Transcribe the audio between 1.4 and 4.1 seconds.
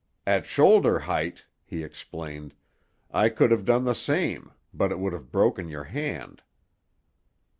he explained, "I could have done the